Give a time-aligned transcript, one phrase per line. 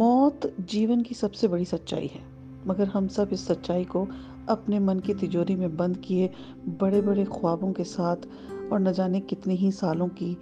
[0.00, 2.22] मौत जीवन की सबसे बड़ी सच्चाई है।
[2.66, 4.06] मगर हम सब इस सच्चाई को
[4.48, 6.30] अपने मन की तिजोरी में बंद किए
[6.80, 8.16] बड़े बड़े ख्वाबों के साथ
[8.72, 10.36] और न जाने कितने ही सालों की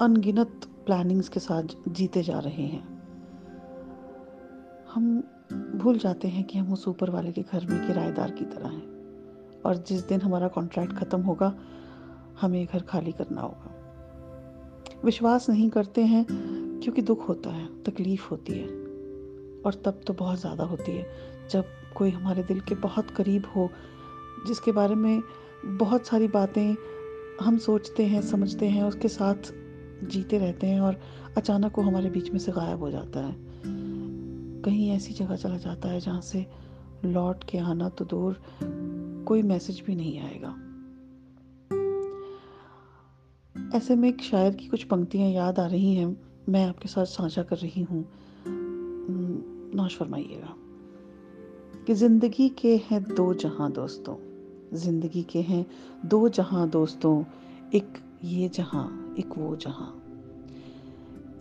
[0.00, 2.82] अनगिनत प्लानिंग्स के साथ जीते जा रहे हैं।
[4.94, 5.22] हम
[5.74, 9.62] भूल जाते हैं कि हम उस ऊपर वाले के घर में किराएदार की तरह हैं
[9.62, 11.54] और जिस दिन हमारा कॉन्ट्रैक्ट ख़त्म होगा,
[12.40, 13.74] हमें घर खाली करना होगा।
[15.04, 16.26] विश्वास नहीं करते हैं
[16.84, 18.66] क्योंकि दुख होता है, तकलीफ़ होती है।
[19.66, 21.06] और तब तो बहुत ज़्यादा होती है।
[21.50, 21.64] जब
[21.96, 23.70] कोई हमारे दिल के बहुत करीब हो,
[24.46, 25.22] जिसके बारे में
[25.66, 26.76] बहुत सारी बातें
[27.40, 29.34] हम सोचते हैं, समझते हैं, उसके साथ
[30.04, 31.00] जीते रहते हैं और
[31.36, 33.36] अचानक वो हमारे बीच में से गायब हो जाता है।
[34.62, 36.46] कहीं ऐसी जगह चला जाता है जहाँ से
[37.04, 38.42] लौट के आना तो दूर
[39.28, 40.54] कोई मैसेज भी नहीं आएगा।
[43.76, 47.42] ऐसे में एक शायर की कुछ पंक्तियाँ याद आ रही हैं। मैं आपके साथ साझा
[47.42, 48.08] कर रही हूँ।
[49.74, 50.56] नौश फरमाइएगा।
[51.86, 54.16] कि ज़िंदगी के हैं दो जहाँ दोस्तों।
[54.78, 55.66] ज़िंदगी के हैं
[56.04, 57.24] दो जहाँ दोस्तों।
[57.74, 60.02] एक ये जहाँ, एक वो जहाँ।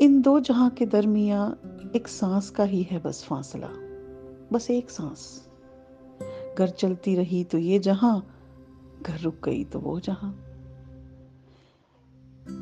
[0.01, 1.55] इन दो जहाँ के दरमिया
[1.95, 3.69] एक सांस का ही है बस फासला।
[4.53, 5.49] बस एक सांस।
[6.57, 8.27] घर चलती रही तो ये जहाँ,
[9.01, 10.52] घर रुक गई तो वो जहाँ।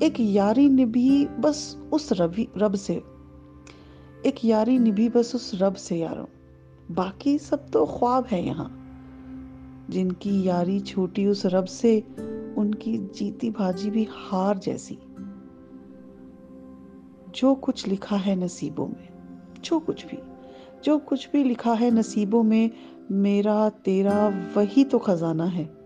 [0.04, 2.94] एक यारी निभी बस उस रवि रब से।
[4.26, 6.30] एक यारी निभी बस उस रब से, यारो।
[6.94, 8.78] बाकी सब तो ख्वाब है यहाँ।
[9.90, 12.04] जिनकी यारी छोटी उस रब से,
[12.58, 15.00] उनकी जीती भाजी भी हार जैसी।
[17.36, 19.10] जो कुछ लिखा है नसीबों में,
[19.64, 20.20] जो कुछ भी,
[20.84, 22.72] जो कुछ भी लिखा है नसीबों में,
[23.12, 25.78] मेरा तेरा वही तो खजाना है।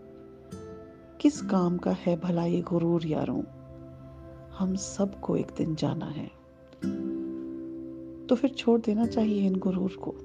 [1.22, 3.44] किस काम का है भला ये गुरूर, यारों?
[4.60, 6.28] हम सबको एक दिन जाना है।
[8.28, 10.16] तो फिर छोड़ देना चाहिए इन गुरूर को।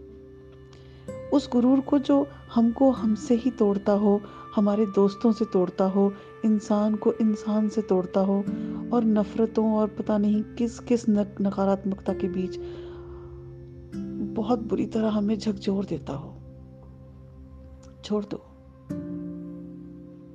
[1.36, 4.20] उस गुरूर को जो हमको हमसे ही तोड़ता हो,
[4.56, 6.12] हमारे दोस्तों से तोड़ता हो,
[6.44, 8.44] इंसान को इंसान से तोड़ता हो,
[8.92, 12.58] और नफरतों और पता नहीं किस किस नकारात्मकता के बीच
[14.34, 16.36] बहुत बुरी तरह हमें झकझोर देता हो।
[18.04, 18.46] छोड़ दो।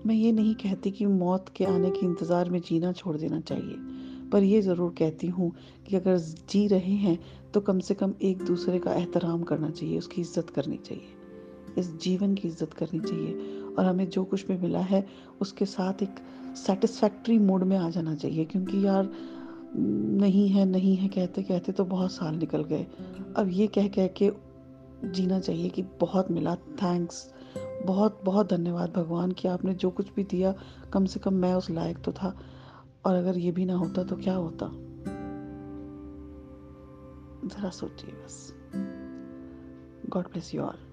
[0.06, 3.76] मैं ये नहीं कहती कि मौत के आने के इंतज़ार में जीना छोड़ देना चाहिए,
[4.32, 5.52] पर यह ज़रूर कहती हूँ
[5.88, 7.18] कि अगर जी रहे हैं
[7.54, 11.14] तो कम से कम एक दूसरे का एहतराम करना चाहिए, उसकी इज़्ज़त करनी चाहिए,
[11.78, 13.34] इस जीवन की इज़्ज़त करनी चाहिए,
[13.78, 15.06] और हमें जो कुछ भी मिला है,
[15.42, 16.16] उसके साथ एक
[16.58, 19.10] सेटिस्फैक्ट्री मोड में आ जाना चाहिए, क्योंकि यार,
[19.76, 22.86] नहीं है नहीं है, कहते कहते तो बहुत साल निकल गए।
[23.38, 24.32] अब ये कह कह के
[25.06, 27.30] जीना चाहिए कि बहुत मिला थैंक्स
[27.86, 30.54] बहुत बहुत धन्यवाद भगवान कि आपने जो कुछ भी दिया,
[30.94, 32.40] कम से कम मैं उस लायक तो था।
[33.06, 34.72] और अगर ये भी ना होता तो क्या होता?
[37.48, 38.56] ज़रा सोचिए बस।
[40.10, 40.85] God bless you all